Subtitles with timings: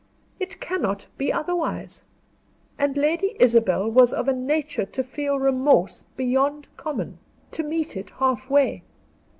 [0.39, 2.05] "It cannot be otherwise.
[2.79, 7.19] And Lady Isabel was of a nature to feel remorse beyond common
[7.51, 8.81] to meet it half way.